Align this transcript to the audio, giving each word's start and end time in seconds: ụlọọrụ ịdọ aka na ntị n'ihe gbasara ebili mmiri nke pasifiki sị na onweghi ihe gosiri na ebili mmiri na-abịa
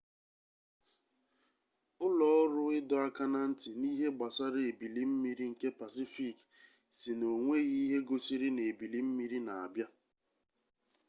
ụlọọrụ 2.05 2.61
ịdọ 2.77 2.95
aka 3.07 3.23
na 3.33 3.39
ntị 3.49 3.69
n'ihe 3.79 4.07
gbasara 4.15 4.59
ebili 4.69 5.01
mmiri 5.09 5.45
nke 5.51 5.67
pasifiki 5.77 6.43
sị 6.99 7.11
na 7.19 7.25
onweghi 7.35 7.75
ihe 7.85 7.97
gosiri 8.07 8.47
na 8.55 8.61
ebili 8.71 8.99
mmiri 9.05 9.37
na-abịa 9.45 9.87